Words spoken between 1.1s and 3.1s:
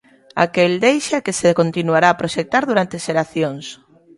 e que se continuará a proxectar durante